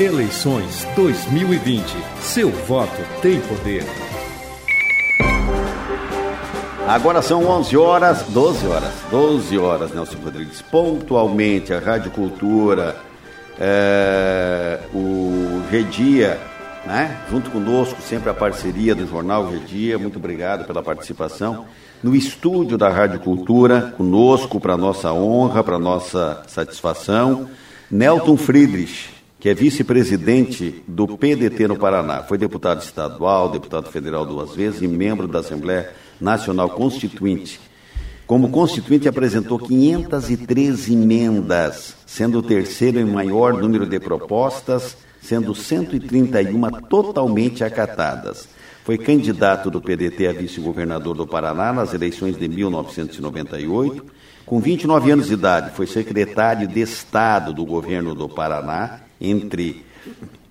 [0.00, 1.84] Eleições 2020.
[2.22, 3.84] Seu voto tem poder.
[6.88, 10.62] Agora são 11 horas, 12 horas, 12 horas, Nelson Rodrigues.
[10.62, 12.96] Pontualmente, a Rádio Cultura,
[13.58, 16.40] é, o Redia,
[16.86, 17.18] né?
[17.30, 19.98] junto conosco, sempre a parceria do Jornal Redia.
[19.98, 21.66] Muito obrigado pela participação.
[22.02, 27.50] No estúdio da Rádio Cultura, conosco, para nossa honra, para nossa satisfação,
[27.90, 32.22] Nelton Friedrich, que é vice-presidente do PDT no Paraná.
[32.22, 35.90] Foi deputado estadual, deputado federal duas vezes e membro da Assembleia
[36.20, 37.58] Nacional Constituinte.
[38.26, 46.70] Como constituinte, apresentou 513 emendas, sendo o terceiro em maior número de propostas, sendo 131
[46.88, 48.46] totalmente acatadas.
[48.84, 54.04] Foi candidato do PDT a vice-governador do Paraná nas eleições de 1998.
[54.44, 59.84] Com 29 anos de idade, foi secretário de Estado do governo do Paraná entre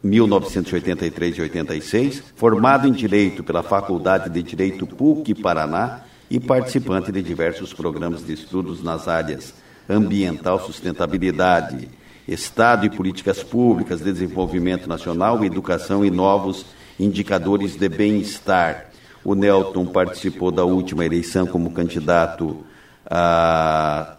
[0.03, 7.21] 1983 e 86, formado em Direito pela Faculdade de Direito PUC Paraná e participante de
[7.21, 9.53] diversos programas de estudos nas áreas
[9.89, 11.89] ambiental, sustentabilidade,
[12.27, 16.63] Estado e políticas públicas, desenvolvimento nacional, educação e novos
[16.99, 18.91] indicadores de bem-estar.
[19.23, 22.63] O Nelton participou da última eleição como candidato
[23.09, 24.17] a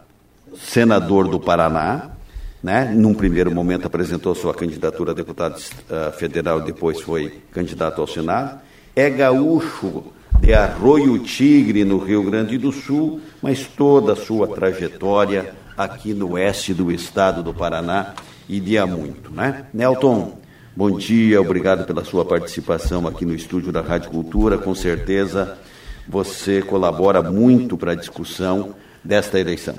[0.56, 2.10] senador do Paraná,
[2.62, 2.92] né?
[2.94, 8.60] Num primeiro momento apresentou sua candidatura a deputado uh, federal, depois foi candidato ao Senado.
[8.94, 10.04] É gaúcho
[10.40, 16.32] de Arroio Tigre, no Rio Grande do Sul, mas toda a sua trajetória aqui no
[16.32, 18.14] oeste do estado do Paraná
[18.48, 19.66] iria muito, né?
[19.72, 20.38] Nelton,
[20.74, 24.58] bom dia, obrigado pela sua participação aqui no estúdio da Rádio Cultura.
[24.58, 25.58] Com certeza
[26.08, 28.74] você colabora muito para a discussão
[29.04, 29.76] desta eleição.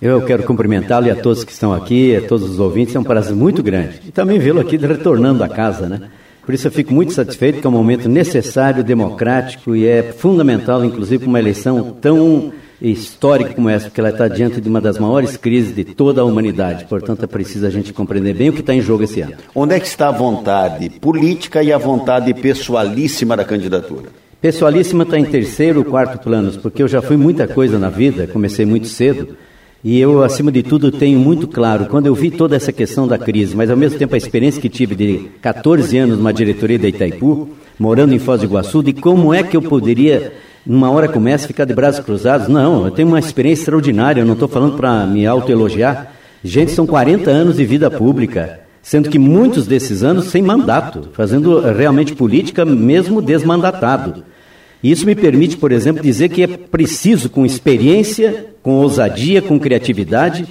[0.00, 3.04] Eu quero cumprimentá-lo e a todos que estão aqui, a todos os ouvintes, é um
[3.04, 4.00] prazer muito grande.
[4.06, 6.10] E também vê-lo aqui retornando à casa, né?
[6.44, 10.84] Por isso eu fico muito satisfeito que é um momento necessário, democrático e é fundamental,
[10.84, 14.98] inclusive, para uma eleição tão histórica como essa, porque ela está diante de uma das
[14.98, 16.84] maiores crises de toda a humanidade.
[16.84, 19.32] Portanto, é preciso a gente compreender bem o que está em jogo esse ano.
[19.54, 24.10] Onde é que está a vontade política e a vontade pessoalíssima da candidatura?
[24.40, 28.26] Pessoalíssima está em terceiro ou quarto planos, porque eu já fui muita coisa na vida,
[28.26, 29.36] comecei muito cedo.
[29.84, 33.18] E eu, acima de tudo, tenho muito claro, quando eu vi toda essa questão da
[33.18, 36.88] crise, mas ao mesmo tempo a experiência que tive de 14 anos numa diretoria da
[36.88, 40.32] Itaipu, morando em Foz do Iguaçu, de como é que eu poderia,
[40.66, 42.48] numa hora como essa, ficar de braços cruzados.
[42.48, 46.12] Não, eu tenho uma experiência extraordinária, eu não estou falando para me autoelogiar.
[46.42, 51.60] Gente, são 40 anos de vida pública, sendo que muitos desses anos sem mandato, fazendo
[51.60, 54.24] realmente política mesmo desmandatado.
[54.82, 60.44] Isso me permite, por exemplo, dizer que é preciso, com experiência, com ousadia, com criatividade,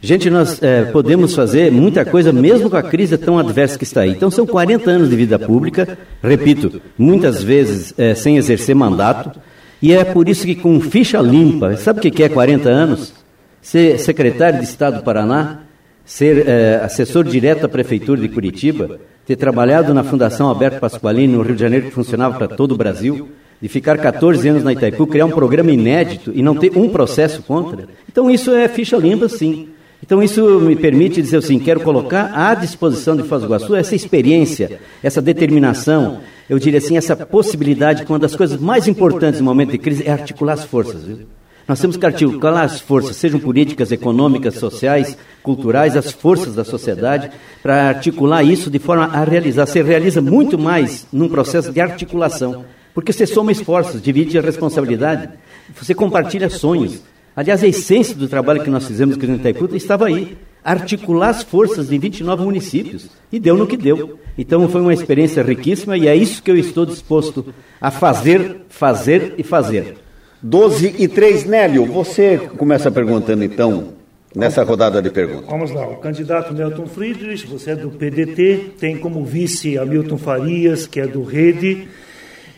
[0.00, 4.00] gente, nós é, podemos fazer muita coisa, mesmo com a crise tão adversa que está
[4.00, 4.12] aí.
[4.12, 9.38] Então, são 40 anos de vida pública, repito, muitas vezes é, sem exercer mandato,
[9.82, 13.12] e é por isso que, com ficha limpa, sabe o que é 40 anos?
[13.60, 15.58] Ser secretário de Estado do Paraná,
[16.06, 21.42] ser é, assessor direto da Prefeitura de Curitiba, ter trabalhado na Fundação Alberto Pasqualini, no
[21.42, 23.28] Rio de Janeiro, que funcionava para todo o Brasil
[23.60, 27.42] de ficar 14 anos na Itaipu, criar um programa inédito e não ter um processo
[27.42, 27.88] contra.
[28.08, 29.68] Então isso é ficha limpa, sim.
[30.02, 33.96] Então isso me permite dizer assim, quero colocar à disposição de Foz do Iguaçu essa
[33.96, 39.46] experiência, essa determinação, eu diria assim, essa possibilidade que uma das coisas mais importantes no
[39.46, 41.02] momento de crise é articular as forças.
[41.02, 41.26] Viu?
[41.66, 47.30] Nós temos que articular as forças, sejam políticas, econômicas, sociais, culturais, as forças da sociedade,
[47.62, 49.66] para articular isso de forma a realizar.
[49.66, 52.64] Você realiza muito mais num processo de articulação.
[52.98, 55.28] Porque você soma esforços, divide a responsabilidade,
[55.72, 57.00] você compartilha sonhos.
[57.36, 60.36] Aliás, a essência do trabalho que nós fizemos aqui no Itaipu estava aí.
[60.64, 63.08] Articular as forças de 29 municípios.
[63.30, 64.18] E deu no que deu.
[64.36, 69.36] Então foi uma experiência riquíssima e é isso que eu estou disposto a fazer, fazer
[69.38, 69.98] e fazer.
[70.42, 73.90] 12 e 3, Nélio, você começa perguntando então,
[74.34, 75.48] nessa rodada de perguntas.
[75.48, 80.84] Vamos lá, o candidato Nelton Friedrich, você é do PDT, tem como vice Hamilton Farias,
[80.84, 81.86] que é do Rede.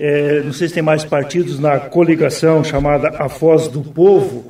[0.02, 4.46] É, não sei se tem mais partidos na coligação chamada A Foz do Povo.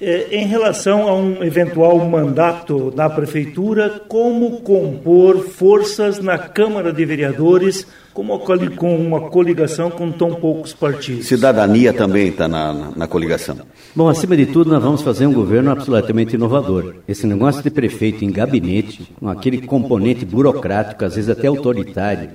[0.00, 7.04] É, em relação a um eventual mandato na prefeitura, como compor forças na Câmara de
[7.04, 11.26] Vereadores com uma coligação com tão poucos partidos?
[11.26, 13.58] Cidadania também está na, na, na, coligação.
[13.94, 16.94] Bom, acima de tudo, nós vamos fazer um governo absolutamente inovador.
[17.06, 22.30] Esse negócio de prefeito em gabinete, com aquele componente burocrático, às vezes até autoritário,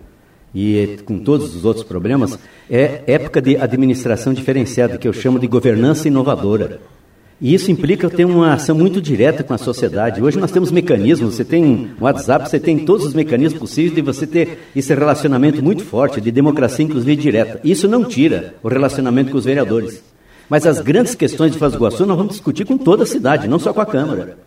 [0.53, 2.37] e com todos os outros problemas,
[2.69, 6.79] é época de administração diferenciada, que eu chamo de governança inovadora.
[7.41, 10.21] E isso implica ter uma ação muito direta com a sociedade.
[10.21, 14.25] Hoje nós temos mecanismos, você tem WhatsApp, você tem todos os mecanismos possíveis de você
[14.25, 17.59] ter esse relacionamento muito forte, de democracia, inclusive direta.
[17.63, 20.01] Isso não tira o relacionamento com os vereadores.
[20.49, 23.59] Mas as grandes questões de do Iguaçu nós vamos discutir com toda a cidade, não
[23.59, 24.37] só com a Câmara.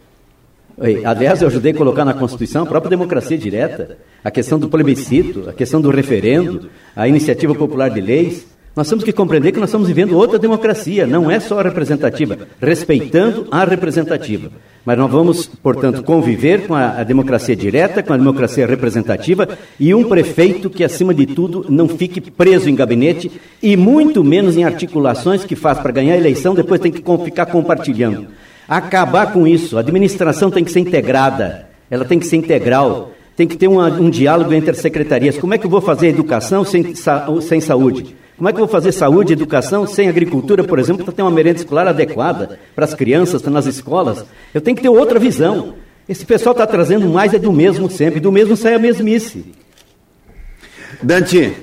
[0.79, 5.49] Aliás, eu ajudei a colocar na Constituição a própria democracia direta, a questão do plebiscito,
[5.49, 8.47] a questão do referendo, a iniciativa popular de leis.
[8.75, 12.37] Nós temos que compreender que nós estamos vivendo outra democracia, não é só a representativa,
[12.61, 14.51] respeitando a representativa.
[14.85, 19.49] Mas nós vamos, portanto, conviver com a, democracia direta, com a democracia representativa
[19.81, 23.33] e um prefeito que, acima de tudo, não fique preso em gabinete
[23.63, 27.47] e muito menos em articulações que faz para ganhar a eleição, depois tem que ficar
[27.47, 28.27] compartilhando.
[28.69, 29.77] Acabar com isso.
[29.77, 33.89] A administração tem que ser integrada, ela tem que ser integral, tem que ter uma,
[33.89, 35.39] um diálogo entre as secretarias.
[35.39, 38.17] Como é que eu vou fazer educação sem, sem saúde?
[38.37, 41.23] Como é que eu vou fazer saúde e educação sem agricultura, por exemplo, para ter
[41.23, 44.25] uma merenda escolar adequada para as crianças, nas escolas?
[44.53, 45.75] Eu tenho que ter outra visão.
[46.09, 49.55] Esse pessoal está trazendo mais é do mesmo sempre, do mesmo sai a mesmice.
[51.03, 51.55] Dante.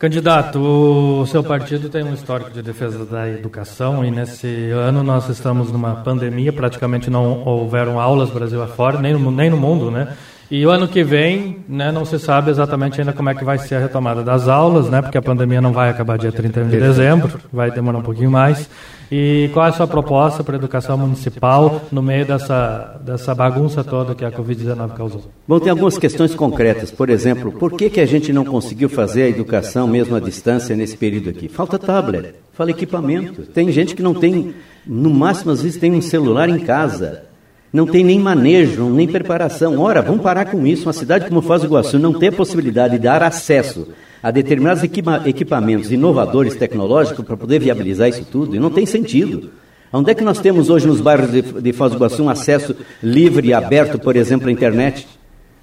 [0.00, 5.28] Candidato, o seu partido tem um histórico de defesa da educação e nesse ano nós
[5.28, 10.16] estamos numa pandemia, praticamente não houveram aulas Brasil afora, nem no, nem no mundo, né?
[10.50, 13.56] E o ano que vem, né, não se sabe exatamente ainda como é que vai
[13.56, 16.80] ser a retomada das aulas, né, porque a pandemia não vai acabar dia 31 de
[16.80, 18.68] dezembro, vai demorar um pouquinho mais.
[19.12, 23.84] E qual é a sua proposta para a educação municipal no meio dessa, dessa bagunça
[23.84, 25.22] toda que a Covid-19 causou?
[25.46, 26.90] Bom, tem algumas questões concretas.
[26.90, 30.74] Por exemplo, por que, que a gente não conseguiu fazer a educação mesmo à distância
[30.74, 31.48] nesse período aqui?
[31.48, 33.42] Falta tablet, falta equipamento.
[33.42, 34.52] Tem gente que não tem,
[34.84, 37.29] no máximo às vezes tem um celular em casa
[37.72, 39.78] não tem nem manejo, nem preparação.
[39.78, 40.86] Ora, vamos parar com isso.
[40.86, 43.88] Uma cidade como Foz do Iguaçu não tem a possibilidade de dar acesso
[44.22, 49.50] a determinados equipa equipamentos inovadores tecnológicos para poder viabilizar isso tudo, e não tem sentido.
[49.92, 52.76] Onde é que nós temos hoje nos bairros de, de Foz do Iguaçu um acesso
[53.02, 55.06] livre e aberto, por exemplo, à internet?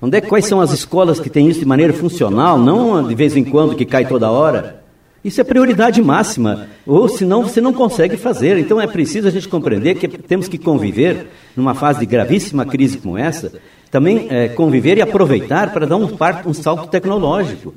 [0.02, 3.36] Onde é, quais são as escolas que têm isso de maneira funcional, não de vez
[3.36, 4.84] em quando que cai toda hora?
[5.24, 8.58] Isso é prioridade máxima, ou senão você não consegue fazer.
[8.58, 11.28] Então é preciso a gente compreender que temos que conviver
[11.58, 13.52] numa fase de gravíssima crise como essa,
[13.90, 16.08] também é, conviver e aproveitar para dar um,
[16.46, 17.74] um salto tecnológico.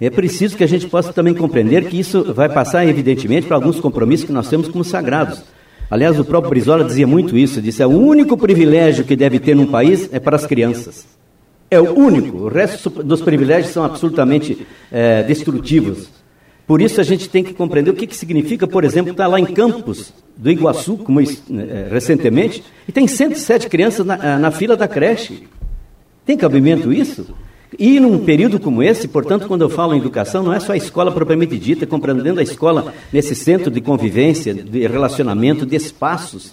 [0.00, 3.80] É preciso que a gente possa também compreender que isso vai passar, evidentemente, para alguns
[3.80, 5.42] compromissos que nós temos como sagrados.
[5.90, 9.54] Aliás, o próprio Brizola dizia muito isso, disse, é o único privilégio que deve ter
[9.54, 11.06] num país é para as crianças.
[11.70, 16.08] É o único, o resto dos privilégios são absolutamente é, destrutivos.
[16.66, 19.38] Por isso a gente tem que compreender o que, que significa, por exemplo, estar lá
[19.38, 21.24] em Campos do Iguaçu, como é,
[21.90, 25.44] recentemente, e tem 107 crianças na, eh, na fila da creche.
[26.26, 27.34] Tem cabimento isso?
[27.78, 30.76] E num período como esse, portanto, quando eu falo em educação, não é só a
[30.76, 36.52] escola propriamente dita, compreendendo a escola nesse centro de convivência, de relacionamento, de espaços.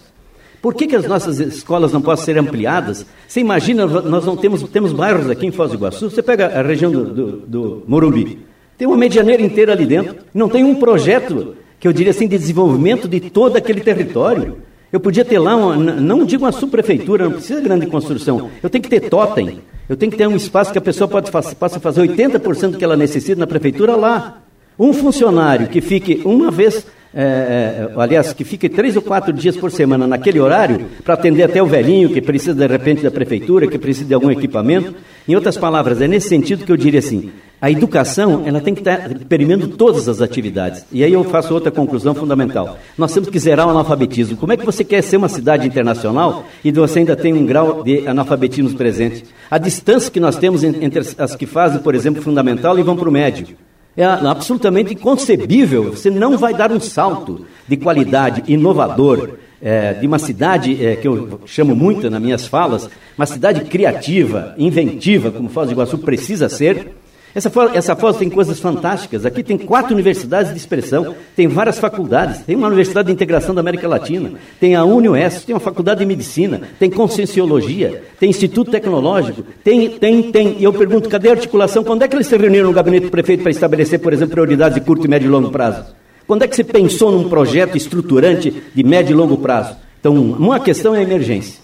[0.61, 3.05] Por que, que as nossas escolas não podem ser ampliadas?
[3.27, 6.61] Você imagina, nós não temos, temos bairros aqui em Foz do Iguaçu, você pega a
[6.61, 8.39] região do, do, do Morumbi,
[8.81, 10.15] tem uma medianeira inteira ali dentro.
[10.33, 14.59] Não tem um projeto, que eu diria assim, de desenvolvimento de todo aquele território.
[14.93, 18.51] Eu podia ter lá, uma, não digo uma subprefeitura, não precisa de grande construção.
[18.61, 19.61] Eu tenho que ter totem.
[19.89, 22.83] Eu tenho que ter um espaço que a pessoa pode, possa fazer 80% do que
[22.83, 24.43] ela necessita na prefeitura lá.
[24.77, 29.57] Um funcionário que fique uma vez é, é, aliás, que fique três ou quatro dias
[29.57, 33.67] por semana naquele horário para atender até o velhinho que precisa de repente da prefeitura,
[33.67, 34.95] que precisa de algum equipamento.
[35.27, 38.79] Em outras palavras, é nesse sentido que eu diria assim: a educação ela tem que
[38.79, 40.85] estar permeando todas as atividades.
[40.91, 42.79] E aí eu faço outra conclusão fundamental.
[42.97, 44.37] Nós temos que zerar o analfabetismo.
[44.37, 47.83] Como é que você quer ser uma cidade internacional e você ainda tem um grau
[47.83, 49.25] de analfabetismo presente?
[49.49, 53.09] A distância que nós temos entre as que fazem, por exemplo, fundamental e vão para
[53.09, 53.47] o médio.
[53.95, 55.91] É absolutamente inconcebível.
[55.91, 59.31] Você não vai dar um salto de qualidade inovador
[59.61, 64.55] é, de uma cidade é, que eu chamo muito nas minhas falas, uma cidade criativa,
[64.57, 66.93] inventiva, como Foz do Iguaçu precisa ser,
[67.33, 69.25] essa, essa Foz tem coisas fantásticas.
[69.25, 72.41] Aqui tem quatro universidades de expressão, tem várias faculdades.
[72.41, 76.05] Tem uma universidade de integração da América Latina, tem a UniOeste, tem uma faculdade de
[76.05, 80.57] medicina, tem conscienciologia, tem instituto tecnológico, tem, tem, tem.
[80.59, 81.83] E eu pergunto, cadê a articulação?
[81.83, 84.75] Quando é que eles se reuniram no gabinete do prefeito para estabelecer, por exemplo, prioridades
[84.75, 85.85] de curto, médio e longo prazo?
[86.27, 89.75] Quando é que você pensou num projeto estruturante de médio e longo prazo?
[89.99, 91.61] Então, uma questão é a emergência.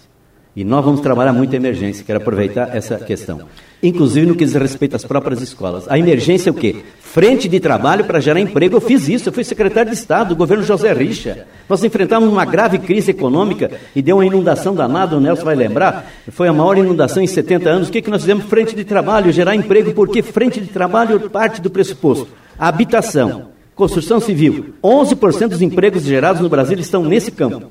[0.58, 3.42] E nós vamos trabalhar muito a emergência, quero aproveitar essa questão.
[3.84, 5.88] Inclusive no que diz respeito às próprias escolas.
[5.88, 6.78] A emergência é o quê?
[7.00, 8.76] Frente de trabalho para gerar emprego.
[8.76, 11.46] Eu fiz isso, eu fui secretário de Estado do governo José Richa.
[11.70, 16.12] Nós enfrentamos uma grave crise econômica e deu uma inundação danada, o Nelson vai lembrar.
[16.30, 17.90] Foi a maior inundação em 70 anos.
[17.90, 18.46] O que, que nós fizemos?
[18.46, 22.30] Frente de trabalho, gerar emprego, porque frente de trabalho parte do pressuposto.
[22.58, 24.74] A habitação, construção civil.
[24.84, 27.68] 11% dos empregos gerados no Brasil estão nesse campo.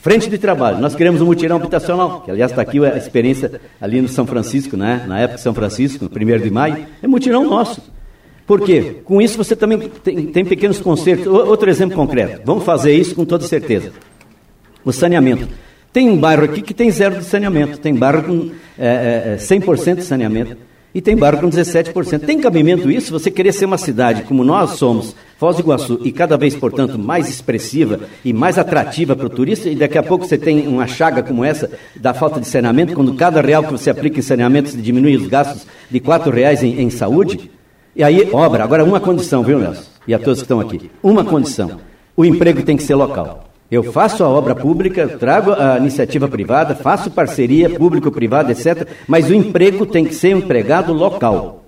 [0.00, 0.78] Frente de trabalho.
[0.78, 4.76] Nós queremos um mutirão habitacional, que aliás está aqui a experiência ali no São Francisco,
[4.76, 5.04] né?
[5.08, 6.86] na época de São Francisco, no 1 de maio.
[7.02, 7.82] É mutirão nosso.
[8.46, 8.96] Por quê?
[9.04, 11.26] Com isso você também tem, tem pequenos concertos.
[11.26, 12.42] Outro exemplo concreto.
[12.44, 13.92] Vamos fazer isso com toda certeza.
[14.84, 15.48] O saneamento.
[15.92, 19.96] Tem um bairro aqui que tem zero de saneamento, tem bairro com é, é, 100%
[19.96, 22.20] de saneamento e tem bairro com 17%.
[22.20, 23.12] Tem cabimento isso?
[23.12, 26.98] Você querer ser uma cidade como nós somos, Foz do Iguaçu, e cada vez, portanto,
[26.98, 30.86] mais expressiva e mais atrativa para o turista, e daqui a pouco você tem uma
[30.86, 34.70] chaga como essa da falta de saneamento, quando cada real que você aplica em saneamento
[34.70, 37.50] você diminui os gastos de quatro reais em, em saúde,
[37.94, 38.62] e aí, obra.
[38.62, 39.82] Agora, uma condição, viu, Nelson?
[40.06, 40.88] E a todos que estão aqui.
[41.02, 41.80] Uma condição.
[42.16, 43.47] O emprego tem que ser local.
[43.70, 48.88] Eu faço a obra pública, trago a iniciativa privada, faço parceria público-privada, etc.
[49.06, 51.64] Mas o emprego tem que ser empregado local.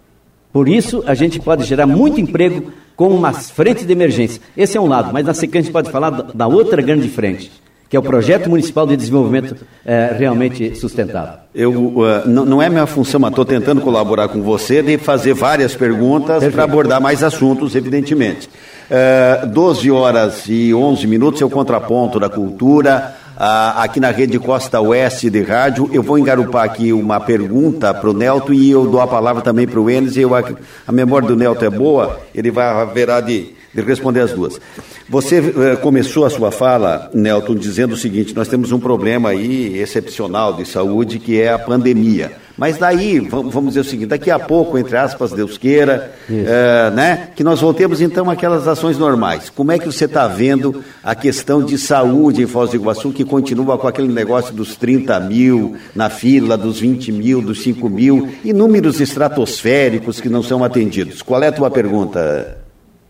[0.52, 4.40] Por isso, a gente pode gerar muito emprego com uma frente de emergência.
[4.56, 7.50] Esse é um lado, mas na sequência a gente pode falar da outra grande frente
[7.90, 11.40] que é o projeto municipal de desenvolvimento é, realmente sustentável.
[11.52, 15.74] Eu uh, não, é minha função, mas estou tentando colaborar com você de fazer várias
[15.74, 18.48] perguntas para abordar mais assuntos, evidentemente.
[18.88, 23.16] Uh, 12 horas e 11 minutos é o contraponto da cultura.
[23.36, 28.08] Uh, aqui na rede Costa Oeste de rádio, eu vou engarupar aqui uma pergunta para
[28.08, 30.16] o Nelto e eu dou a palavra também para o Enes.
[30.16, 30.44] Eu, a,
[30.86, 34.60] a memória do Nelto é boa, ele vai haverá de de responder as duas.
[35.08, 39.78] Você eh, começou a sua fala, Nelton, dizendo o seguinte: nós temos um problema aí
[39.78, 42.32] excepcional de saúde que é a pandemia.
[42.56, 47.28] Mas daí, vamos dizer o seguinte: daqui a pouco, entre aspas, Deus queira, eh, né,
[47.34, 49.48] que nós voltemos então àquelas ações normais.
[49.48, 53.24] Como é que você está vendo a questão de saúde em Foz do Iguaçu, que
[53.24, 58.28] continua com aquele negócio dos 30 mil na fila, dos 20 mil, dos 5 mil,
[58.44, 61.22] e números estratosféricos que não são atendidos?
[61.22, 62.59] Qual é a tua pergunta?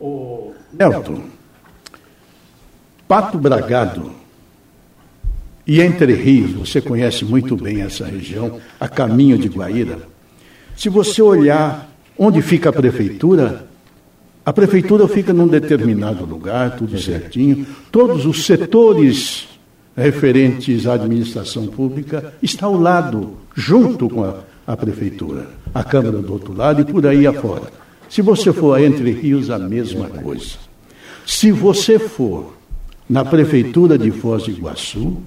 [0.00, 1.25] O Nelton,
[3.07, 4.12] Pato Bragado
[5.66, 9.99] e Entre Rios, você conhece muito bem essa região, a caminho de Guaíra.
[10.75, 13.66] Se você olhar onde fica a prefeitura,
[14.45, 17.66] a prefeitura fica num determinado lugar, tudo certinho.
[17.92, 19.49] Todos os setores
[19.95, 25.49] referentes à administração pública estão ao lado, junto com a, a prefeitura.
[25.75, 27.80] A Câmara do outro lado e por aí afora.
[28.11, 30.57] Se você for a Entre Rios, a mesma coisa.
[31.25, 32.57] Se você for
[33.09, 35.19] na Prefeitura de Foz do Iguaçu,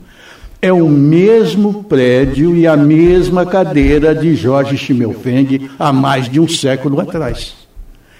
[0.62, 6.48] é o mesmo prédio e a mesma cadeira de Jorge Schimmelfeng há mais de um
[6.48, 7.56] século atrás.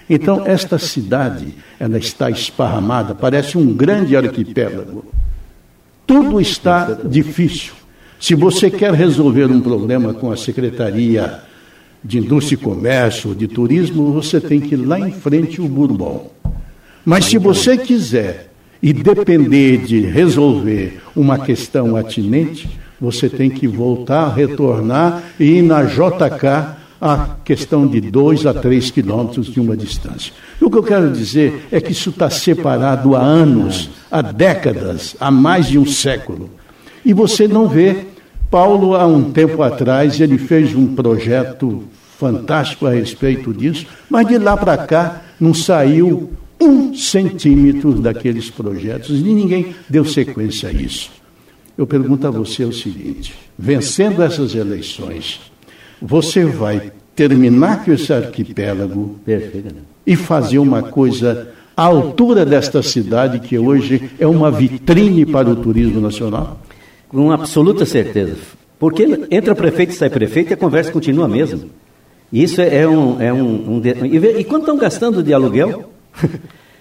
[0.08, 5.04] Então, esta cidade, ela está esparramada, parece um grande arquipélago.
[6.06, 7.74] Tudo está difícil.
[8.18, 11.42] Se você quer resolver um problema com a Secretaria
[12.04, 16.30] de indústria e comércio, de turismo, você tem que ir lá em frente o Bourbon.
[17.04, 18.50] Mas se você quiser
[18.82, 22.68] e depender de resolver uma questão atinente,
[23.00, 28.90] você tem que voltar, retornar e ir na JK a questão de dois a três
[28.90, 30.32] quilômetros de uma distância.
[30.60, 35.30] O que eu quero dizer é que isso está separado há anos, há décadas, há
[35.30, 36.50] mais de um século.
[37.04, 38.06] E você não vê
[38.50, 41.82] Paulo, há um tempo atrás, ele fez um projeto
[42.18, 49.10] fantástico a respeito disso, mas de lá para cá não saiu um centímetro daqueles projetos
[49.20, 51.10] e ninguém deu sequência a isso.
[51.76, 55.40] Eu pergunto a você o seguinte: vencendo essas eleições,
[56.00, 59.18] você vai terminar com esse arquipélago
[60.06, 65.56] e fazer uma coisa à altura desta cidade que hoje é uma vitrine para o
[65.56, 66.60] turismo nacional?
[67.08, 68.36] Com absoluta certeza.
[68.78, 71.60] Porque entra prefeito e sai prefeito e a conversa continua a mesma.
[72.34, 73.22] Isso é, um.
[73.22, 75.88] É um, um e, e quanto estão gastando de aluguel?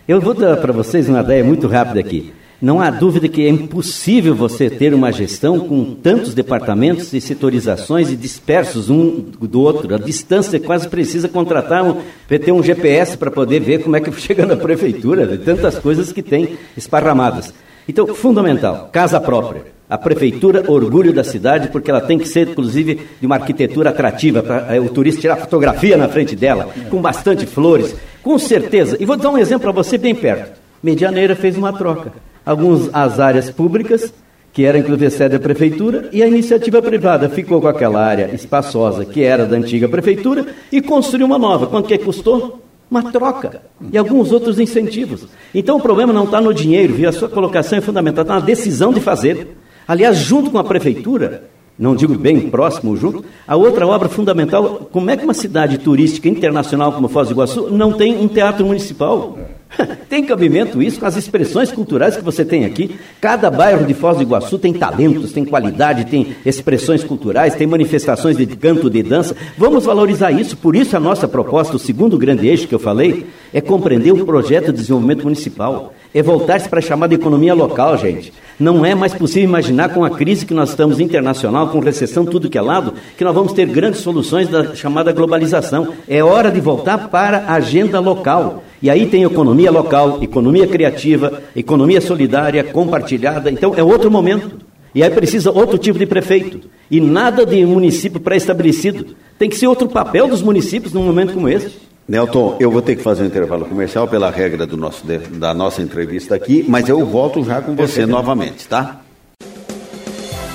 [0.07, 2.33] Eu vou dar para vocês uma ideia muito rápida aqui.
[2.59, 8.09] Não há dúvida que é impossível você ter uma gestão com tantos departamentos e setorizações
[8.09, 9.93] e dispersos um do outro.
[9.93, 14.11] A distância quase precisa contratar um, ter um GPS para poder ver como é que
[14.19, 17.53] chega na prefeitura, de tantas coisas que tem esparramadas.
[17.87, 19.73] Então, fundamental, casa própria.
[19.89, 24.41] A prefeitura, orgulho da cidade, porque ela tem que ser, inclusive, de uma arquitetura atrativa
[24.41, 28.97] para é, o turista tirar fotografia na frente dela, com bastante flores, com certeza.
[28.99, 30.59] E vou dar um exemplo para você bem perto.
[30.81, 32.13] Medianeira fez uma troca.
[32.45, 34.13] Algumas as áreas públicas,
[34.51, 39.05] que era inclusive sede da prefeitura, e a iniciativa privada ficou com aquela área espaçosa,
[39.05, 41.67] que era da antiga prefeitura, e construiu uma nova.
[41.67, 42.62] Quanto que custou?
[42.93, 45.25] Uma troca e alguns outros incentivos.
[45.51, 47.09] Então o problema não está no dinheiro, viu?
[47.09, 49.57] A sua colocação é fundamental, está na decisão de fazer.
[49.87, 51.45] Aliás, junto com a prefeitura,
[51.77, 56.29] não digo bem próximo junto, a outra obra fundamental, como é que uma cidade turística
[56.29, 59.39] internacional como Foz do Iguaçu não tem um teatro municipal?
[60.09, 62.97] tem cabimento isso com as expressões culturais que você tem aqui?
[63.19, 68.37] Cada bairro de Foz do Iguaçu tem talentos, tem qualidade, tem expressões culturais, tem manifestações
[68.37, 69.35] de canto, de dança.
[69.57, 70.57] Vamos valorizar isso.
[70.57, 74.25] Por isso a nossa proposta, o segundo grande eixo que eu falei, é compreender o
[74.25, 75.93] projeto de desenvolvimento municipal.
[76.13, 78.31] É voltar-se para a chamada economia local, gente.
[78.59, 82.49] Não é mais possível imaginar com a crise que nós estamos internacional, com recessão, tudo
[82.49, 85.93] que é lado, que nós vamos ter grandes soluções da chamada globalização.
[86.07, 88.63] É hora de voltar para a agenda local.
[88.83, 93.49] E aí tem economia local, economia criativa, economia solidária, compartilhada.
[93.49, 94.57] Então é outro momento.
[94.93, 96.59] E aí precisa outro tipo de prefeito.
[96.91, 99.15] E nada de município pré-estabelecido.
[99.39, 101.79] Tem que ser outro papel dos municípios num momento como este.
[102.05, 105.81] Nelton, eu vou ter que fazer um intervalo comercial pela regra do nosso, da nossa
[105.81, 108.99] entrevista aqui, mas eu volto já com você novamente, tá?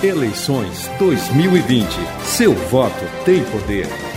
[0.03, 1.89] Eleições 2020.
[2.25, 4.08] Seu voto tem poder.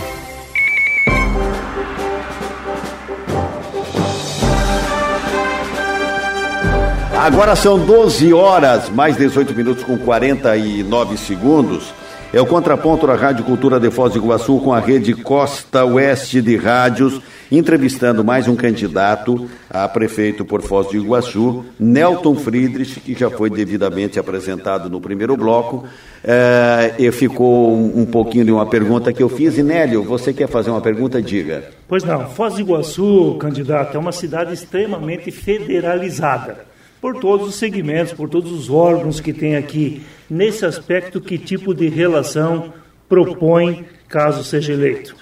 [7.22, 11.94] Agora são 12 horas, mais 18 minutos com 49 segundos.
[12.32, 16.42] É o contraponto da Rádio Cultura de Foz do Iguaçu com a rede Costa Oeste
[16.42, 23.14] de Rádios, entrevistando mais um candidato a prefeito por Foz do Iguaçu, Nelton Friedrich, que
[23.14, 25.84] já foi devidamente apresentado no primeiro bloco.
[26.24, 29.56] É, e ficou um, um, pouquinho de uma pergunta que eu fiz.
[29.56, 31.22] E Nélio, você quer fazer uma pergunta?
[31.22, 31.70] Diga.
[31.86, 32.30] Pois não.
[32.30, 36.71] Foz do Iguaçu, candidato, é uma cidade extremamente federalizada
[37.02, 40.02] por todos os segmentos, por todos os órgãos que tem aqui.
[40.30, 42.72] Nesse aspecto, que tipo de relação
[43.08, 45.16] propõe caso seja eleito?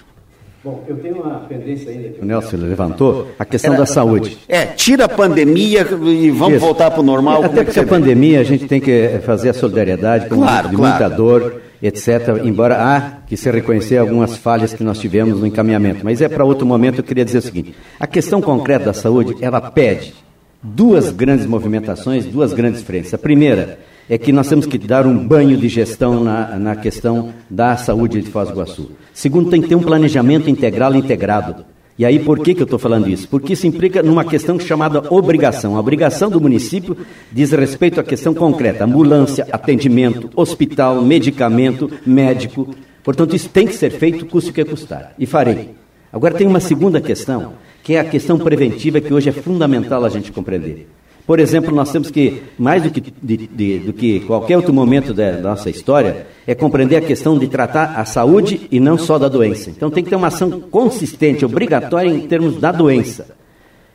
[0.63, 4.37] Bom, eu tenho uma pendência ainda que o Nelson levantou, a questão Era, da saúde.
[4.47, 6.59] É, tira a pandemia e vamos Isso.
[6.59, 7.43] voltar para o normal.
[7.43, 10.99] Até porque a pandemia a gente tem que fazer a solidariedade com claro, de claro.
[10.99, 12.43] muita dor, etc.
[12.43, 16.01] Embora há que se reconhecer algumas falhas que nós tivemos no encaminhamento.
[16.03, 19.35] Mas é para outro momento, eu queria dizer o seguinte, a questão concreta da saúde,
[19.41, 20.13] ela pede
[20.61, 23.13] duas grandes movimentações, duas grandes frentes.
[23.13, 27.33] A primeira é que nós temos que dar um banho de gestão na, na questão
[27.49, 28.91] da saúde de Foz do Iguaçu.
[29.13, 31.65] Segundo, tem que ter um planejamento integral integrado.
[31.97, 33.27] E aí, por que, que eu estou falando isso?
[33.27, 35.75] Porque isso implica numa questão chamada obrigação.
[35.75, 36.97] A obrigação do município
[37.31, 42.73] diz respeito à questão concreta: ambulância, atendimento, hospital, medicamento, médico.
[43.03, 45.13] Portanto, isso tem que ser feito, custe o que custar.
[45.19, 45.80] E farei.
[46.11, 50.09] Agora, tem uma segunda questão, que é a questão preventiva que hoje é fundamental a
[50.09, 50.87] gente compreender.
[51.25, 55.13] Por exemplo, nós temos que, mais do que, de, de, do que qualquer outro momento
[55.13, 59.29] da nossa história, é compreender a questão de tratar a saúde e não só da
[59.29, 59.69] doença.
[59.69, 63.27] Então tem que ter uma ação consistente, obrigatória em termos da doença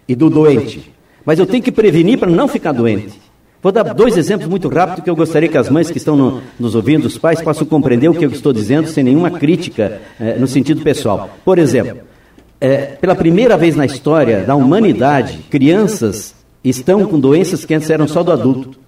[0.08, 0.92] e do doente.
[1.24, 3.25] Mas eu tenho que prevenir para não ficar doente.
[3.66, 6.40] Vou dar dois exemplos muito rápidos que eu gostaria que as mães que estão no,
[6.56, 10.36] nos ouvindo, os pais, possam compreender o que eu estou dizendo sem nenhuma crítica eh,
[10.38, 11.30] no sentido pessoal.
[11.44, 11.98] Por exemplo,
[12.60, 18.06] é, pela primeira vez na história da humanidade, crianças estão com doenças que antes eram
[18.06, 18.78] só do adulto.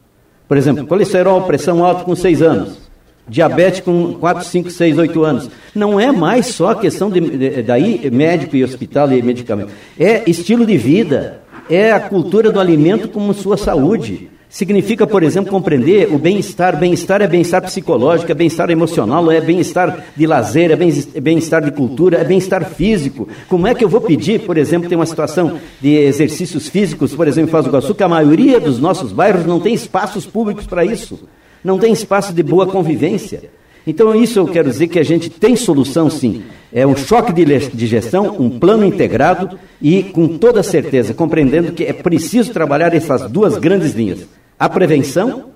[0.46, 2.78] Por exemplo, colesterol, pressão alta com 6 anos.
[3.26, 5.50] Diabetes com 4, 5, 6, 8 anos.
[5.74, 9.72] Não é mais só questão de, de, daí médico e hospital e medicamento.
[9.98, 11.40] É estilo de vida.
[11.68, 14.38] É a cultura do alimento como sua saúde.
[14.50, 16.78] Significa, por exemplo, compreender o bem-estar.
[16.78, 22.18] Bem-estar é bem-estar psicológico, é bem-estar emocional, é bem-estar de lazer, é bem-estar de cultura,
[22.18, 23.28] é bem-estar físico.
[23.46, 27.28] Como é que eu vou pedir, por exemplo, tem uma situação de exercícios físicos, por
[27.28, 30.66] exemplo, em Foz do Iguaçu, que a maioria dos nossos bairros não tem espaços públicos
[30.66, 31.28] para isso.
[31.62, 33.50] Não tem espaço de boa convivência.
[33.86, 36.42] Então, isso eu quero dizer que a gente tem solução, sim.
[36.72, 41.92] É um choque de gestão, um plano integrado e, com toda certeza, compreendendo que é
[41.92, 44.26] preciso trabalhar essas duas grandes linhas
[44.58, 45.50] a prevenção,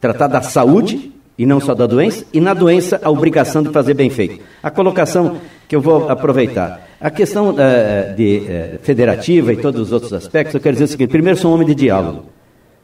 [0.00, 3.94] tratar da saúde e não só da doença, e na doença a obrigação de fazer
[3.94, 4.40] bem feito.
[4.62, 6.86] A colocação que eu vou aproveitar.
[7.00, 10.88] A questão uh, de, uh, federativa e todos os outros aspectos, eu quero dizer o
[10.88, 12.26] seguinte: primeiro, sou um homem de diálogo.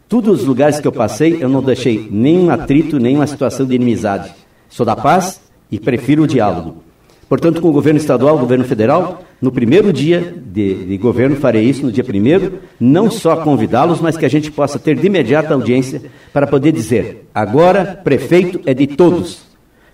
[0.08, 4.32] Todos os lugares que eu passei, eu não deixei nenhum atrito, nenhuma situação de inimizade.
[4.70, 6.82] Sou da paz e prefiro o diálogo.
[7.28, 11.62] Portanto, com o governo estadual, o governo federal, no primeiro dia de, de governo, farei
[11.62, 15.54] isso no dia primeiro, não só convidá-los, mas que a gente possa ter de imediata
[15.54, 16.02] audiência
[16.32, 19.48] para poder dizer: agora, prefeito é de todos.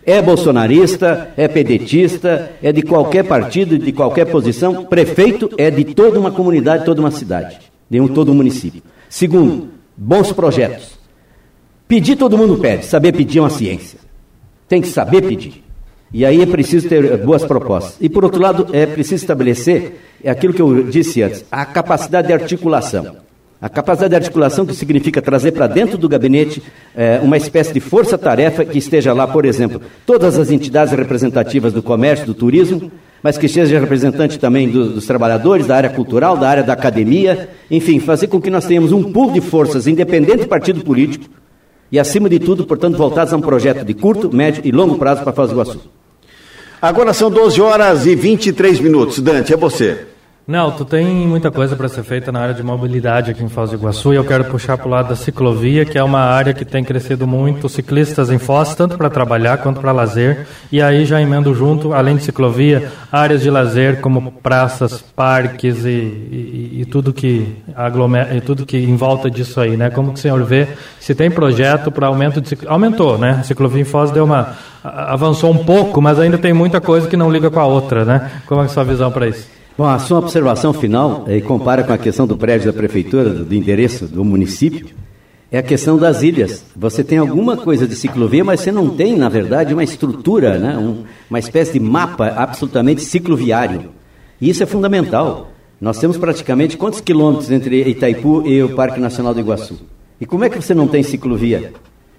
[0.05, 6.19] É bolsonarista, é pedetista, é de qualquer partido, de qualquer posição, prefeito é de toda
[6.19, 7.59] uma comunidade, toda uma cidade,
[7.91, 8.83] de um todo um município.
[9.11, 10.97] Segundo, bons projetos.
[11.89, 14.06] Pedir todo mundo pede, saber pedir é uma ciência.
[14.69, 15.65] Tem que saber pedir.
[16.13, 17.97] E aí é preciso ter boas propostas.
[18.01, 22.29] E, por outro lado, é preciso estabelecer é aquilo que eu disse antes, a capacidade
[22.29, 23.17] de articulação.
[23.61, 26.63] A capacidade de articulação que significa trazer para dentro do gabinete
[26.95, 31.83] é, uma espécie de força-tarefa que esteja lá, por exemplo, todas as entidades representativas do
[31.83, 32.91] comércio, do turismo,
[33.23, 37.49] mas que seja representante também do, dos trabalhadores, da área cultural, da área da academia,
[37.71, 41.27] enfim, fazer com que nós tenhamos um pool de forças independente do partido político
[41.91, 45.23] e, acima de tudo, portanto, voltados a um projeto de curto, médio e longo prazo
[45.23, 45.81] para Foz do Iguaçu.
[46.81, 49.21] Agora são 12 horas e 23 minutos.
[49.21, 50.07] Dante, é você.
[50.47, 53.71] Não, tu tem muita coisa para ser feita na área de mobilidade aqui em Foz
[53.71, 56.55] do Iguaçu e eu quero puxar para o lado da ciclovia, que é uma área
[56.55, 60.47] que tem crescido muito, ciclistas em Foz, tanto para trabalhar quanto para lazer.
[60.71, 65.89] E aí já emendo junto, além de ciclovia, áreas de lazer como praças, parques e,
[65.89, 69.91] e, e tudo que aglomera, e tudo que em volta disso aí, né?
[69.91, 70.69] Como que o senhor vê
[71.01, 73.39] se tem projeto para aumento de aumentou, né?
[73.41, 74.55] A ciclovia em Foz deu uma
[74.85, 78.31] avançou um pouco, mas ainda tem muita coisa que não liga com a outra, né?
[78.47, 79.56] Como é a sua visão para isso?
[79.79, 83.55] Bom, a sua observação final, e compara com a questão do prédio da prefeitura, do
[83.55, 84.87] endereço do município,
[85.53, 86.65] é a questão das ilhas.
[86.75, 90.79] Você tem alguma coisa de ciclovia, mas você não tem, na verdade, uma estrutura, né?
[90.79, 93.91] Um, uma espécie de mapa absolutamente cicloviário.
[94.41, 95.53] E isso é fundamental.
[95.79, 99.79] Nós temos praticamente quantos quilômetros entre Itaipu e o Parque Nacional do Iguaçu?
[100.19, 101.75] E como é que você não tem ciclovia?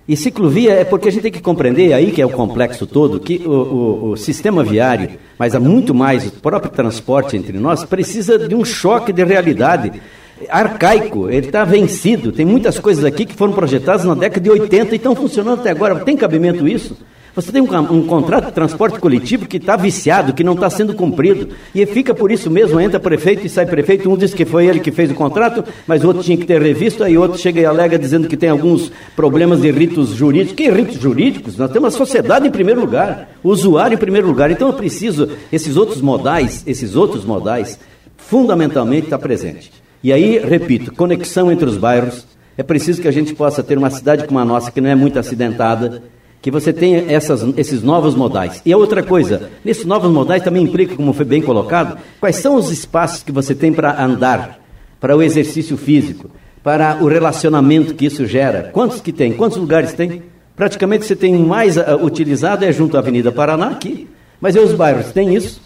[0.07, 3.19] E ciclovia é porque a gente tem que compreender, aí que é o complexo todo,
[3.19, 7.83] que o, o, o, sistema viário, mas há muito mais o próprio transporte entre nós,
[7.83, 9.91] precisa de um choque de realidade
[10.49, 12.31] arcaico, ele está vencido.
[12.31, 15.71] Tem muitas coisas aqui que foram projetadas na década de 80 e estão funcionando até
[15.71, 15.99] agora.
[15.99, 16.95] Tem cabimento isso?
[17.37, 20.95] Você tem um, um contrato de transporte coletivo que está viciado, que não está sendo
[20.95, 21.49] cumprido.
[21.75, 24.09] E fica por isso mesmo, entra prefeito e sai prefeito.
[24.09, 27.03] Um diz que foi ele que fez o contrato, mas outro tinha que ter revisto,
[27.03, 30.55] aí outro chega e alega dizendo que tem alguns problemas de ritos jurídicos.
[30.55, 31.55] Que ritos jurídicos?
[31.57, 34.49] Nós temos a sociedade em primeiro lugar, o usuário em primeiro lugar.
[34.49, 37.77] Então eu preciso, esses outros modais, esses outros modais,
[38.17, 39.71] fundamentalmente está presente.
[40.03, 42.25] E aí, repito, conexão entre os bairros.
[42.57, 44.95] É preciso que a gente possa ter uma cidade como a nossa, que não é
[44.95, 46.01] muito acidentada,
[46.47, 48.61] que você tenha essas, esses novos modais.
[48.65, 52.55] E a outra coisa, nesses novos modais também implica, como foi bem colocado, quais são
[52.55, 54.57] os espaços que você tem para andar,
[54.97, 56.31] para o exercício físico,
[56.63, 58.69] para o relacionamento que isso gera.
[58.71, 59.33] Quantos que tem?
[59.33, 60.23] Quantos lugares tem?
[60.55, 64.07] Praticamente você tem mais uh, utilizado é junto à Avenida Paraná aqui,
[64.39, 65.59] mas e os bairros têm isso?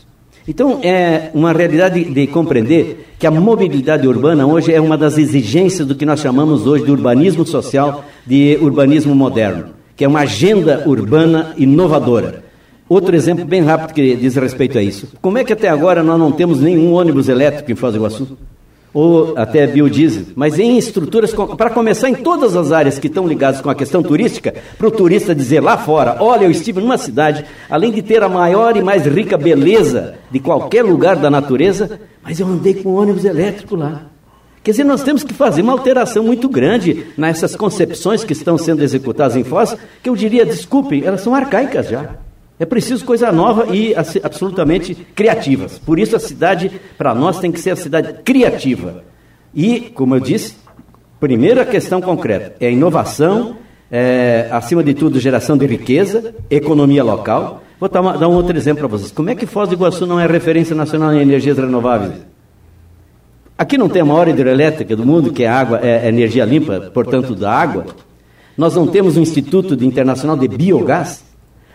[0.47, 5.19] Então é uma realidade de, de compreender que a mobilidade urbana hoje é uma das
[5.19, 10.21] exigências do que nós chamamos hoje de urbanismo social, de urbanismo moderno que é uma
[10.21, 12.43] agenda urbana inovadora.
[12.89, 15.07] Outro exemplo bem rápido que diz respeito a isso.
[15.21, 18.35] Como é que até agora nós não temos nenhum ônibus elétrico em Foz do Iguaçu?
[18.91, 23.61] Ou até biodiesel, mas em estruturas, para começar em todas as áreas que estão ligadas
[23.61, 27.45] com a questão turística, para o turista dizer lá fora, olha, eu estive numa cidade,
[27.69, 32.39] além de ter a maior e mais rica beleza de qualquer lugar da natureza, mas
[32.39, 34.07] eu andei com ônibus elétrico lá.
[34.63, 38.83] Quer dizer, nós temos que fazer uma alteração muito grande nessas concepções que estão sendo
[38.83, 42.17] executadas em Foz, que eu diria, desculpem, elas são arcaicas já.
[42.59, 45.79] É preciso coisa nova e absolutamente criativas.
[45.79, 49.03] Por isso a cidade, para nós, tem que ser a cidade criativa.
[49.51, 50.55] E, como eu disse,
[51.19, 53.57] primeira questão concreta é inovação,
[53.91, 57.63] é, acima de tudo, geração de riqueza, economia local.
[57.79, 59.11] Vou dar, uma, dar um outro exemplo para vocês.
[59.11, 62.30] Como é que Foz do Iguaçu não é referência nacional em energias renováveis?
[63.61, 67.35] Aqui não tem a maior hidrelétrica do mundo, que é água, é energia limpa, portanto,
[67.35, 67.85] da água.
[68.57, 71.23] Nós não temos um Instituto Internacional de Biogás.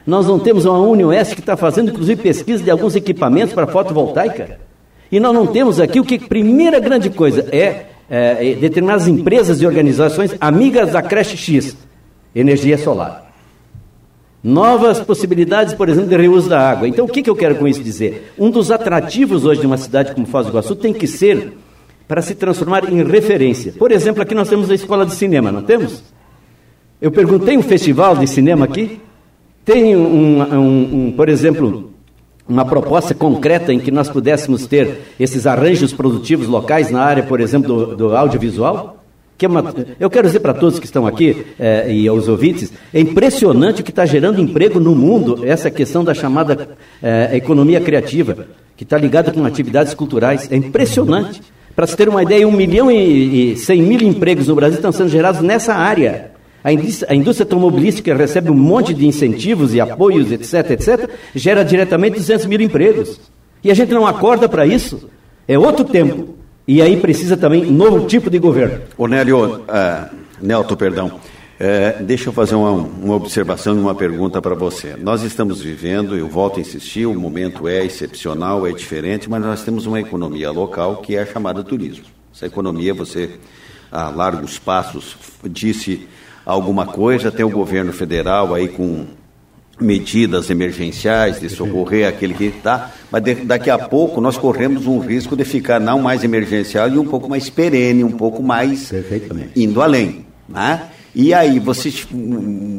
[0.04, 4.58] Nós não temos uma UniOeste que está fazendo, inclusive, pesquisa de alguns equipamentos para fotovoltaica.
[5.12, 9.62] E nós não temos aqui o que, primeira grande coisa, é, é, é determinadas empresas
[9.62, 11.76] e organizações amigas da creche X,
[12.34, 13.32] energia solar.
[14.42, 16.88] Novas possibilidades, por exemplo, de reuso da água.
[16.88, 18.32] Então, o que, que eu quero com isso dizer?
[18.36, 21.52] Um dos atrativos hoje de uma cidade como Foz do Iguaçu tem que ser
[22.08, 23.72] para se transformar em referência.
[23.72, 26.02] Por exemplo, aqui nós temos a escola de cinema, não temos?
[27.00, 29.00] Eu perguntei um festival de cinema aqui.
[29.64, 31.90] Tem, um, um, um, por exemplo,
[32.48, 37.40] uma proposta concreta em que nós pudéssemos ter esses arranjos produtivos locais na área, por
[37.40, 39.02] exemplo, do, do audiovisual?
[39.36, 42.72] Que é uma, eu quero dizer para todos que estão aqui é, e aos ouvintes,
[42.94, 46.70] é impressionante o que está gerando emprego no mundo, essa questão da chamada
[47.02, 50.48] é, economia criativa, que está ligada com atividades culturais.
[50.50, 51.42] É impressionante.
[51.76, 54.90] Para se ter uma ideia, 1 milhão e, e 100 mil empregos no Brasil estão
[54.90, 56.30] sendo gerados nessa área.
[56.64, 61.62] A indústria, a indústria automobilística recebe um monte de incentivos e apoios, etc, etc, gera
[61.62, 63.20] diretamente 200 mil empregos.
[63.62, 65.08] E a gente não acorda para isso.
[65.46, 66.34] É outro tempo.
[66.66, 68.80] E aí precisa também novo tipo de governo.
[68.96, 71.20] Ô Nélio, uh, Nelto, perdão.
[71.58, 74.94] É, deixa eu fazer uma, uma observação e uma pergunta para você.
[74.98, 79.64] Nós estamos vivendo, eu volto a insistir, o momento é excepcional, é diferente, mas nós
[79.64, 82.04] temos uma economia local que é a chamada turismo.
[82.34, 83.30] Essa economia, você,
[83.90, 86.06] a largos passos, disse
[86.44, 89.06] alguma coisa, tem o governo federal aí com
[89.80, 94.98] medidas emergenciais de socorrer aquele que está, mas de, daqui a pouco nós corremos um
[94.98, 98.92] risco de ficar não mais emergencial e um pouco mais perene, um pouco mais
[99.54, 100.26] indo além.
[100.48, 100.90] Né?
[101.18, 101.90] E aí, você,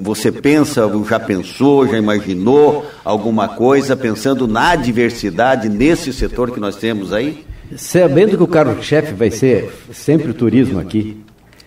[0.04, 6.76] você pensa, já pensou, já imaginou alguma coisa pensando na diversidade nesse setor que nós
[6.76, 7.43] temos aí?
[7.76, 11.17] Sabendo que o carro-chefe vai ser sempre o turismo aqui,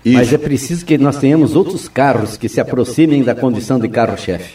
[0.05, 0.17] Isso.
[0.17, 4.55] mas é preciso que nós tenhamos outros carros que se aproximem da condição de carro-chefe.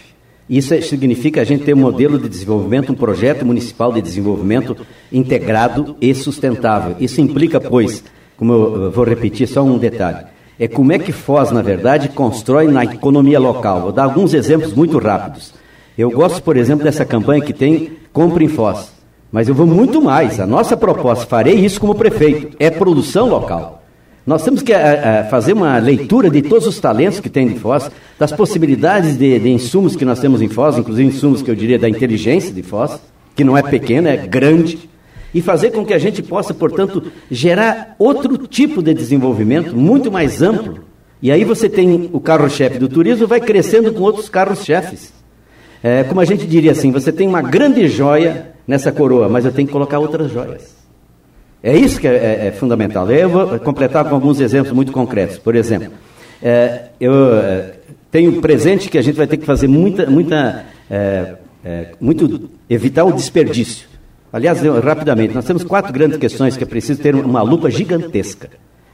[0.49, 4.78] Isso é, significa a gente ter um modelo de desenvolvimento, um projeto municipal de desenvolvimento
[5.12, 6.95] integrado e sustentável.
[6.97, 8.06] Isso implica, pois,
[8.38, 12.68] como eu vou repetir só um detalhe, é como é que Foz, na verdade, constrói
[12.68, 13.82] na economia local.
[13.82, 15.54] Vou dar alguns exemplos muito rápidos.
[15.98, 18.94] Eu gosto, por exemplo, dessa campanha que tem Compre em Foz.
[19.32, 20.39] Mas eu vou muito mais.
[20.39, 23.84] A nossa proposta, farei isso como prefeito, é produção local.
[24.26, 27.30] Nós temos que a, eh, a, eh, fazer uma leitura de todos os talentos que
[27.30, 31.44] tem em Foz, das possibilidades de, de, insumos que nós temos em Foz, inclusive insumos
[31.44, 33.00] que eu diria da inteligência de Foz,
[33.36, 34.89] que não é pequena, é grande,
[35.36, 40.41] e fazer com que a gente possa, portanto, gerar outro tipo de desenvolvimento muito mais
[40.41, 40.86] amplo.
[41.21, 45.12] E aí você tem o carro-chefe do turismo, vai crescendo com outros carros-chefes.
[45.84, 49.52] É, como a gente diria assim, você tem uma grande joia nessa coroa, mas eu
[49.52, 50.74] tenho que colocar outras joias.
[51.62, 53.12] É isso que é, é, é fundamental.
[53.12, 55.38] Eu vou completar com alguns exemplos muito concretos.
[55.38, 55.91] Por exemplo,
[56.41, 57.74] é, eu é,
[58.10, 61.36] tenho presente que a gente vai ter que fazer muita, muita, é,
[62.00, 63.95] muito evitar o desperdício.
[64.36, 68.50] Aliás, eu, rapidamente, nós temos quatro grandes questões que é preciso ter uma lupa gigantesca.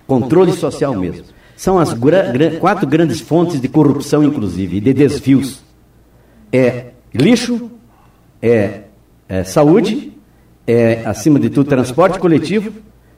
[0.06, 1.25] Controle social mesmo.
[1.58, 5.63] São as gra quatro grandes fontes de corrupção, inclusive, e de desvios.
[6.54, 7.71] É lixo,
[8.39, 8.82] é,
[9.27, 10.13] é saúde
[10.67, 12.71] é, acima de tudo, transporte coletivo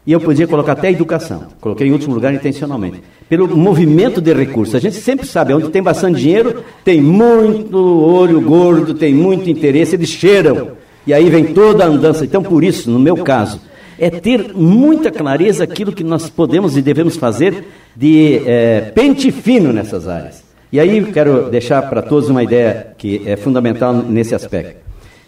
[0.07, 1.47] e eu podia colocar até educação.
[1.59, 3.03] Coloquei em último lugar intencionalmente.
[3.27, 4.75] Pelo movimento de recursos.
[4.75, 9.97] A gente sempre sabe, onde tem bastante dinheiro, tem muito olho gordo, tem muito interesse,
[9.97, 10.82] eles cheiram.
[11.05, 12.23] E aí vem toda a andança.
[12.25, 13.59] Então, por isso, no meu caso,
[13.99, 19.71] é ter muita clareza aquilo que nós podemos e devemos fazer de é, pente fino
[19.71, 20.43] nessas áreas.
[20.71, 24.77] E aí quero deixar para todos uma ideia que é fundamental nesse aspecto.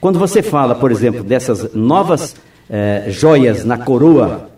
[0.01, 2.35] Quando você fala, por exemplo, dessas novas
[2.67, 4.49] eh, joias na coroa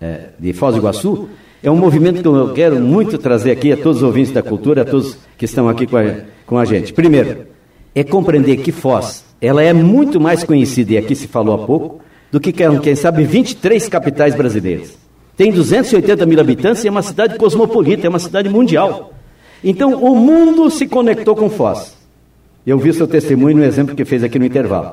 [0.00, 1.28] eh, de Foz do Iguaçu,
[1.62, 4.82] é um movimento que eu quero muito trazer aqui a todos os ouvintes da cultura,
[4.82, 6.92] a todos que estão aqui com a, com a gente.
[6.92, 7.46] Primeiro,
[7.94, 12.00] é compreender que Foz ela é muito mais conhecida, e aqui se falou há pouco,
[12.30, 14.96] do que, quem sabe, 23 capitais brasileiras.
[15.36, 19.12] Tem 280 mil habitantes e é uma cidade cosmopolita, é uma cidade mundial.
[19.64, 21.96] Então, o mundo se conectou com Foz.
[22.64, 24.92] Eu vi seu testemunho no exemplo que fez aqui no intervalo.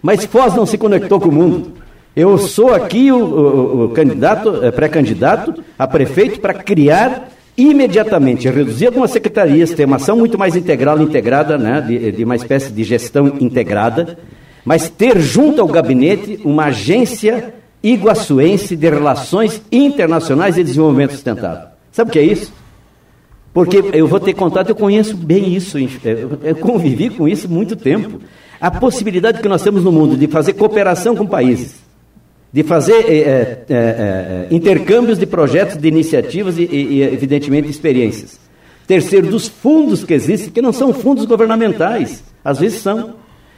[0.00, 1.72] Mas Foz não se conectou com o mundo.
[2.14, 7.28] Eu sou aqui o, o, o candidato, eh, pré-candidato a prefeito para criar
[7.58, 12.36] imediatamente, reduzir algumas secretarias, ter uma ação muito mais integral, integrada, né, de, de uma
[12.36, 14.16] espécie de gestão integrada,
[14.64, 21.68] mas ter junto ao gabinete uma agência iguaçuense de relações internacionais e desenvolvimento sustentável.
[21.90, 22.52] Sabe o que é isso?
[23.52, 28.20] Porque eu vou ter contato, eu conheço bem isso, eu convivi com isso muito tempo.
[28.60, 31.76] A possibilidade que nós temos no mundo de fazer cooperação com países,
[32.52, 38.38] de fazer é, é, é, intercâmbios de projetos, de iniciativas e, e, evidentemente, experiências.
[38.86, 43.16] Terceiro, dos fundos que existem, que não são fundos governamentais, às vezes são.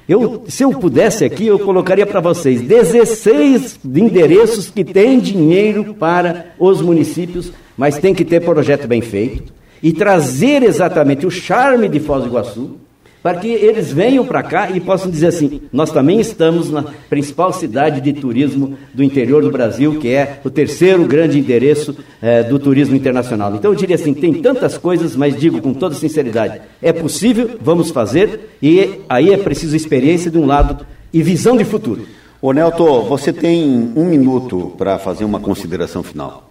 [0.08, 6.46] Eu, se eu pudesse aqui, eu colocaria para vocês 16 endereços que têm dinheiro para
[6.58, 12.00] os municípios, mas tem que ter projeto bem feito e trazer exatamente o charme de
[12.00, 12.76] Foz do Iguaçu,
[13.22, 17.52] para que eles venham para cá e possam dizer assim: nós também estamos na principal
[17.52, 22.58] cidade de turismo do interior do Brasil, que é o terceiro grande endereço é, do
[22.58, 23.54] turismo internacional.
[23.54, 27.90] Então eu diria assim: tem tantas coisas, mas digo com toda sinceridade: é possível, vamos
[27.90, 32.06] fazer, e aí é preciso experiência de um lado e visão de futuro.
[32.42, 36.49] Ô Nelton, você tem um minuto para fazer uma consideração final.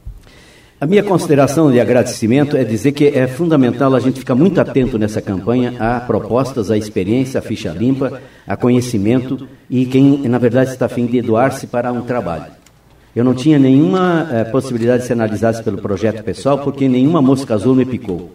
[0.81, 4.97] A minha consideração de agradecimento é dizer que é fundamental a gente ficar muito atento
[4.97, 10.71] nessa campanha a propostas, a experiência, a ficha limpa, a conhecimento e quem, na verdade,
[10.71, 12.45] está a fim de doar-se para um trabalho.
[13.13, 17.53] Eu não tinha nenhuma eh, possibilidade de ser analisado pelo projeto pessoal, porque nenhuma mosca
[17.53, 18.31] azul me picou.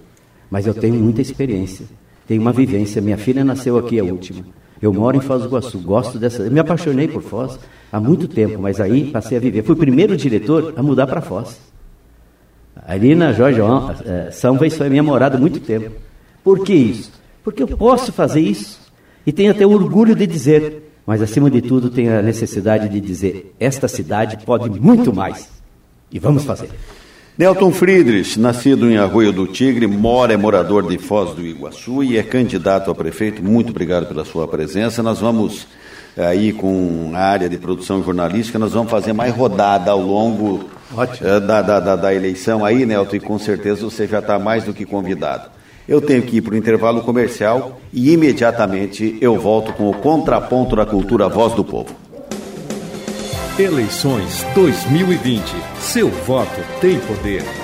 [0.51, 1.87] Mas eu tenho muita experiência,
[2.29, 3.01] tenho uma vivência.
[3.01, 4.45] Minha filha nasceu aqui, a última.
[4.83, 6.43] Eu moro em Foz do Iguaçu, gosto dessa.
[6.43, 7.59] Eu me apaixonei por Foz
[7.91, 9.63] há muito tempo, mas aí passei a viver.
[9.63, 11.73] Fui o primeiro diretor a mudar para Foz.
[12.87, 13.61] Ali na Jorge
[14.33, 15.91] São Vez foi minha morada há muito tempo.
[16.43, 17.13] Por que isso?
[17.43, 18.81] Porque eu posso fazer isso
[19.27, 23.55] e tenho até orgulho de dizer, mas acima de tudo tenho a necessidade de dizer:
[23.61, 25.49] esta cidade pode muito mais
[26.11, 26.71] e vamos fazer.
[27.37, 32.17] Nelton Friedrich, nascido em Arroio do Tigre, mora, é morador de Foz do Iguaçu e
[32.17, 33.43] é candidato a prefeito.
[33.43, 35.03] Muito obrigado pela sua presença.
[35.03, 35.67] Nós vamos
[36.17, 40.71] aí com a área de produção jornalística, nós vamos fazer mais rodada ao longo
[41.21, 44.65] eh, da, da, da, da, eleição aí, Nelton, e com certeza você já está mais
[44.65, 45.51] do que convidado.
[45.87, 50.75] Eu tenho que ir para o intervalo comercial e imediatamente eu volto com o contraponto
[50.77, 51.95] da cultura Voz do Povo.
[53.59, 55.43] Eleições 2020.
[55.79, 57.64] Seu voto tem poder.